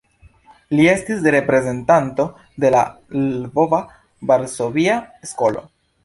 Li 0.77 0.85
estis 0.91 1.25
reprezentanto 1.33 2.23
de 2.63 2.71
Lvova-Varsovia 3.25 4.97
skolo. 5.33 5.63